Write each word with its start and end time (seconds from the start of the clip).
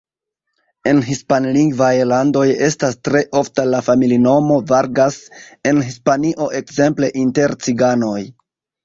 En 0.91 0.99
hispanlingvaj 1.07 1.89
landoj 2.11 2.45
estas 2.67 2.97
tre 3.07 3.21
ofta 3.41 3.65
la 3.73 3.81
familinomo 3.89 4.57
Vargas, 4.71 5.19
en 5.73 5.83
Hispanio 5.91 6.49
ekzemple 6.61 7.11
inter 7.27 7.55
ciganoj. 7.67 8.19